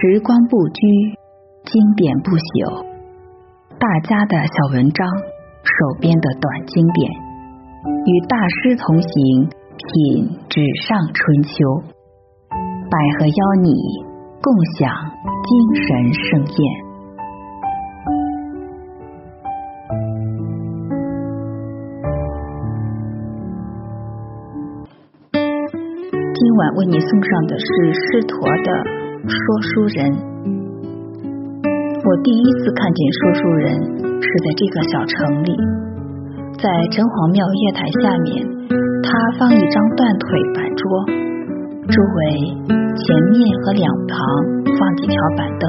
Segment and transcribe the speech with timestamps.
[0.00, 0.80] 时光不居，
[1.68, 2.88] 经典不朽。
[3.76, 5.04] 大家的小文章，
[5.60, 7.04] 手边的短经典，
[7.84, 9.12] 与大师同行，
[9.44, 11.52] 品纸上春秋。
[12.48, 13.76] 百合邀你
[14.40, 14.88] 共享
[15.44, 15.52] 精
[15.84, 15.84] 神
[16.16, 16.58] 盛宴。
[26.32, 29.98] 今晚为你送上的是狮驼的说书人。
[32.00, 33.64] 我第一次看见说书人
[34.20, 35.52] 是在这个小城里，
[36.56, 38.40] 在城隍庙月台下面，
[39.04, 40.24] 他放一张断腿
[40.56, 40.82] 板桌，
[41.84, 42.20] 周围
[42.96, 44.16] 前面和两旁
[44.64, 45.64] 放几条板凳。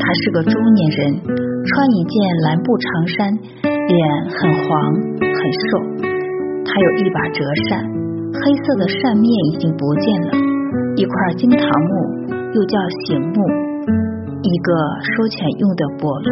[0.00, 2.16] 他是个中年人，穿一件
[2.48, 3.28] 蓝布长衫，
[3.68, 4.00] 脸
[4.32, 4.68] 很黄
[5.20, 6.08] 很瘦，
[6.64, 7.84] 他有一把折扇。
[8.34, 10.30] 黑色的扇面已经不见了，
[10.96, 11.92] 一块金堂木
[12.54, 13.38] 又叫醒木，
[14.42, 14.70] 一个
[15.02, 16.30] 收钱用的菠萝，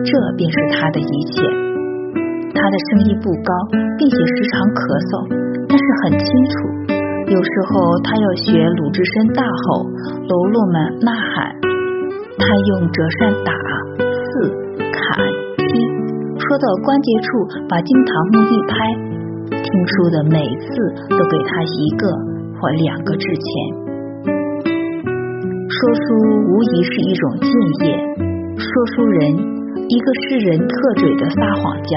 [0.00, 0.08] 这
[0.40, 1.44] 便是他的一切。
[2.56, 3.52] 他的声音不高，
[4.00, 4.80] 并且时常咳
[5.12, 5.12] 嗽，
[5.68, 6.52] 但是很清楚。
[7.28, 9.84] 有时候他要学鲁智深大吼，
[10.26, 11.52] 喽啰们呐喊。
[12.40, 13.52] 他用折扇打、
[14.00, 14.48] 刺、
[14.80, 15.28] 砍、
[15.60, 15.68] 劈，
[16.40, 17.28] 说到关节处，
[17.68, 18.80] 把金堂木一拍。
[19.52, 20.66] 听书的每次
[21.12, 22.08] 都给他一个
[22.60, 23.44] 或两个之前。
[25.68, 26.02] 说书
[26.50, 27.50] 无疑是一种敬
[27.86, 27.96] 业。
[28.58, 29.30] 说书人，
[29.88, 31.96] 一个世人特嘴的撒谎家，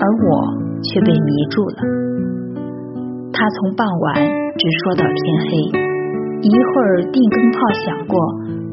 [0.00, 0.26] 而我
[0.82, 1.76] 却被迷住了。
[3.32, 4.14] 他从傍晚
[4.56, 5.50] 直说到天黑，
[6.40, 8.18] 一会儿定更炮响过，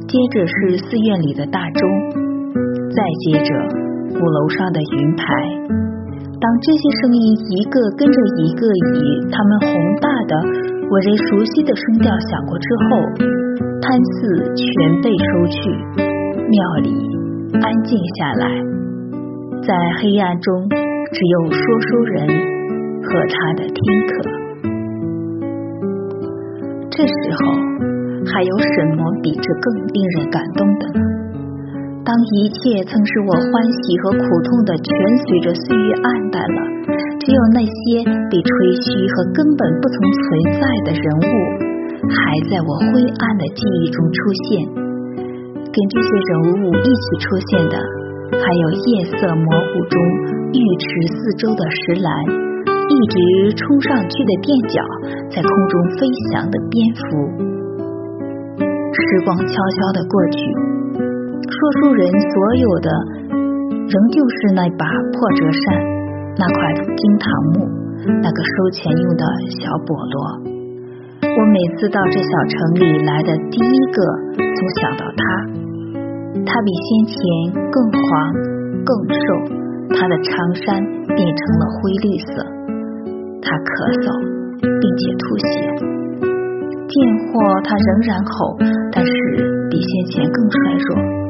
[0.07, 1.89] 接着是寺院里的大钟，
[2.89, 3.53] 再接着
[4.17, 5.25] 鼓楼上的云牌。
[6.39, 12.99] 当这些声音一个跟着一个以他们宏大的、我这熟悉的声调响过之后，
[13.79, 16.91] 贪寺全被收去，庙里
[17.63, 18.45] 安静下来，
[19.65, 22.27] 在黑暗中只有说书人
[23.07, 24.11] 和他的听客。
[26.89, 27.55] 这时候
[28.27, 31.05] 还有什么比这更令人感动的呢？
[32.03, 36.59] 当一切曾使我欢喜和苦痛的全随着岁月暗淡了，
[37.21, 38.01] 只有那些
[38.33, 38.49] 被吹
[38.81, 41.29] 嘘和根本不曾存在的人物，
[42.09, 42.17] 还
[42.49, 44.17] 在我灰暗的记忆中出
[44.49, 44.65] 现。
[45.69, 46.31] 跟这些人
[46.65, 47.77] 物一起出现的，
[48.41, 50.01] 还有夜色模糊中
[50.49, 52.09] 浴池四周的石栏，
[52.89, 54.81] 一直冲上去的垫脚，
[55.29, 57.05] 在空中飞翔的蝙蝠。
[58.57, 60.41] 时光悄悄的过去。
[61.45, 62.89] 说书人所有的，
[63.29, 66.00] 仍旧是那把破折扇，
[66.37, 67.67] 那块金堂木，
[68.21, 69.23] 那个收钱用的
[69.59, 70.15] 小笸箩。
[71.21, 73.97] 我每次到这小城里来的第一个，
[74.35, 75.21] 总想到他。
[76.43, 77.17] 他比先前
[77.71, 78.01] 更黄
[78.83, 79.23] 更瘦，
[79.93, 80.81] 他的长衫
[81.13, 82.41] 变成了灰绿色。
[83.43, 83.69] 他咳
[84.01, 84.09] 嗽，
[84.59, 85.45] 并且吐血。
[86.91, 86.93] 见
[87.29, 88.57] 货他仍然吼，
[88.91, 89.11] 但是
[89.69, 90.57] 比先前更衰
[90.89, 91.20] 弱。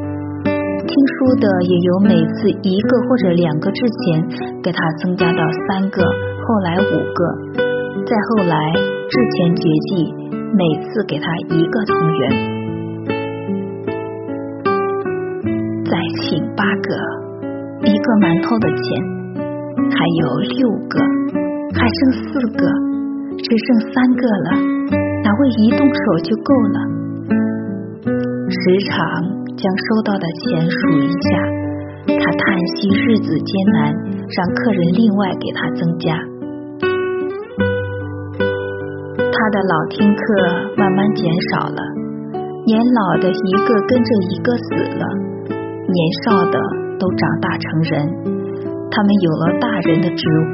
[0.82, 4.26] 听书的也由每次一个或者两个之前
[4.64, 7.22] 给他增加到三个，后来五个，
[8.06, 10.14] 再后来之前绝迹，
[10.54, 12.22] 每次给他一个同源，
[15.86, 16.90] 再请八个，
[17.86, 18.82] 一个馒头的钱，
[19.78, 21.00] 还有六个，
[21.78, 22.26] 还剩四
[22.58, 22.66] 个，
[23.38, 24.50] 只剩三个了，
[25.24, 26.78] 哪位一动手就够了？
[28.50, 28.60] 时
[28.90, 29.41] 常。
[29.58, 31.30] 将收到的钱数一下，
[32.08, 33.94] 他叹息日子艰难，
[34.30, 36.16] 让客人另外给他增加。
[39.34, 40.22] 他的老听客
[40.78, 41.82] 慢慢减少了，
[42.66, 45.06] 年老的一个跟着一个死了，
[45.50, 46.60] 年少的
[47.00, 48.08] 都长大成人，
[48.92, 50.24] 他们有了大人的职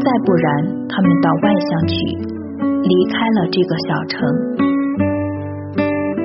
[0.00, 1.94] 再不然他们到外乡去，
[2.82, 4.53] 离开了这个小城。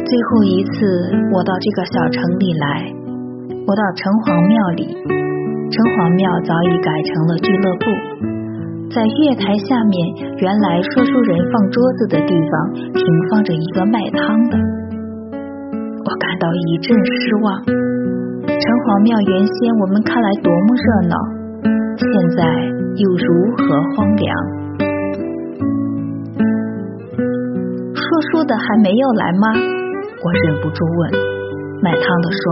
[0.10, 0.82] 最后一次，
[1.30, 2.82] 我到这个小城里来，
[3.62, 4.90] 我到城隍庙里，
[5.70, 7.86] 城隍庙早已改成了俱乐部。
[8.90, 14.58] 在月台下面，原来说书人放桌子的地方，停放着一个卖汤的。
[16.02, 17.62] 我感到一阵失望。
[18.50, 21.16] 城隍庙原先我们看来多么热闹，
[22.02, 22.42] 现在
[22.98, 23.30] 又如
[23.62, 24.26] 何荒凉？
[27.94, 28.02] 说
[28.34, 29.78] 书的还没有来吗？
[30.22, 31.12] 我忍不住问
[31.82, 32.44] 卖汤的说：“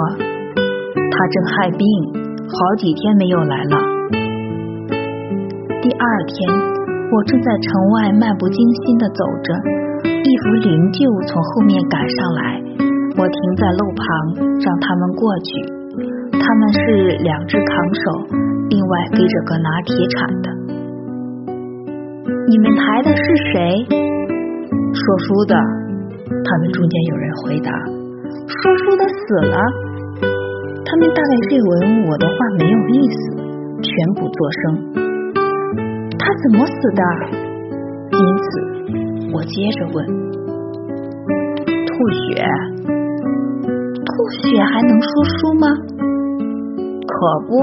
[1.12, 1.84] 他正害病，
[2.48, 3.76] 好几天没有来了。”
[5.84, 6.48] 第二天，
[7.12, 9.54] 我正在城外漫不经心的走着，
[10.08, 12.64] 一幅灵柩从后面赶上来，
[13.20, 15.52] 我停在路旁，让他们过去。
[16.40, 18.32] 他们是两只扛手，
[18.70, 20.48] 另外背着个拿铁铲的。
[22.48, 23.84] 你们抬的是谁？
[23.92, 25.87] 说书的。
[26.30, 27.72] 他们中间有人回答：
[28.48, 29.58] 说书的死了。
[30.90, 31.72] 他们大概认为
[32.10, 33.18] 我的话没有意思，
[33.82, 34.64] 全不作声。
[36.18, 37.02] 他怎么死的？
[38.18, 38.48] 因此，
[39.34, 40.06] 我接着问：
[41.86, 42.44] 吐血？
[44.06, 44.10] 吐
[44.42, 45.68] 血还能说书吗？
[47.06, 47.60] 可不，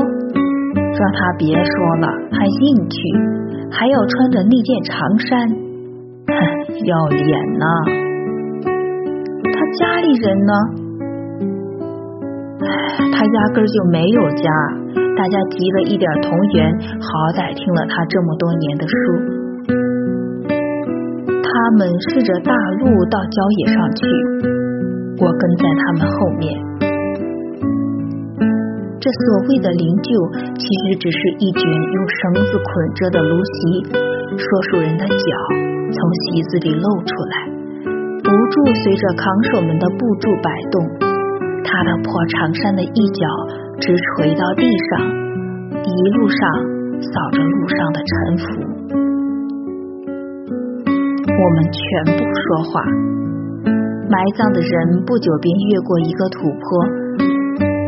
[0.74, 2.96] 让他别说了，还硬去，
[3.70, 5.48] 还要穿着那件长衫，
[6.26, 6.32] 哼，
[6.84, 8.03] 要脸呐！
[9.78, 10.52] 家里人呢？
[13.12, 14.46] 他压根儿就没有家，
[15.16, 18.94] 大家集了一点同源，好歹听了他这么多年的书。
[21.42, 24.02] 他们顺着大路到郊野上去，
[25.18, 26.50] 我跟在他们后面。
[29.00, 30.08] 这所谓的灵柩，
[30.56, 33.90] 其实只是一卷用绳子捆着的芦席，
[34.38, 35.14] 说书人的脚
[35.92, 37.34] 从席子里露出来，
[38.24, 40.80] 不住随着扛手们的步柱摆动，
[41.62, 43.28] 他的破长衫的一角
[43.78, 45.04] 直垂到地上，
[45.84, 46.40] 一路上
[47.04, 48.44] 扫着路上的沉浮。
[51.28, 52.80] 我们全不说话。
[54.08, 56.64] 埋葬的人不久便越过一个土坡，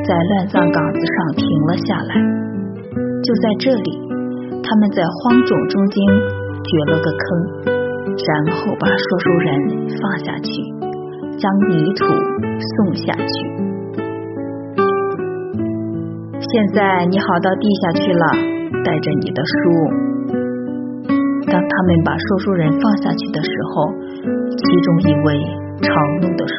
[0.05, 2.15] 在乱葬岗子上停了下来。
[3.23, 4.01] 就在这里，
[4.63, 6.05] 他们在荒冢中间
[6.63, 7.76] 掘了个坑，
[8.17, 9.49] 然后把说书人
[10.01, 10.51] 放下去，
[11.37, 12.07] 将泥土
[12.77, 13.35] 送下去。
[16.41, 18.27] 现在你好到地下去了，
[18.85, 19.53] 带着你的书。
[21.47, 23.93] 当他们把说书人放下去的时候，
[24.57, 25.39] 其中一位
[25.83, 25.93] 嘲
[26.23, 26.57] 弄地说：“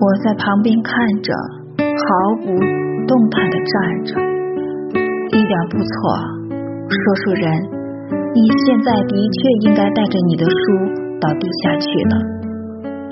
[0.00, 0.92] 我在旁边看
[1.22, 1.32] 着，
[1.78, 2.46] 毫不
[3.06, 4.20] 动弹的站着，
[5.30, 5.88] 一点不错。
[6.90, 7.46] 说书人，
[8.34, 9.38] 你现在的确
[9.68, 10.60] 应该带着你的书
[11.20, 12.14] 到地下去了。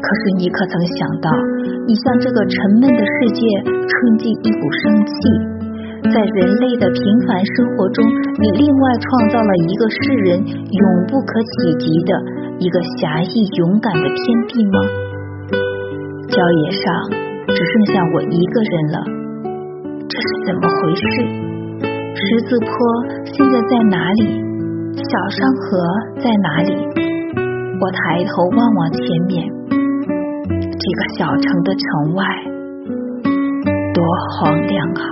[0.01, 1.31] 可是你可曾想到，
[1.87, 5.13] 你向这个沉闷的世界吹进一股生气？”
[6.07, 12.15] 在人类的平凡生活中，你另外创造了一个世人永不可企及的
[12.61, 14.79] 一个侠义勇敢的天地吗？
[16.31, 17.11] 郊野上
[17.49, 18.97] 只剩下我一个人了，
[20.07, 21.03] 这是怎么回事？
[22.15, 22.69] 十字坡
[23.25, 24.46] 现在在哪里？
[24.97, 25.77] 小山河
[26.19, 26.73] 在哪里？
[27.79, 32.25] 我抬头望望前面，这个小城的城外，
[33.93, 34.03] 多
[34.41, 35.03] 荒凉啊！